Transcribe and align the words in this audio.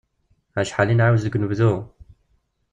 Acḥal 0.61 0.89
i 0.93 0.95
nεawez 0.95 1.21
deg 1.23 1.35
unebdu! 1.37 1.73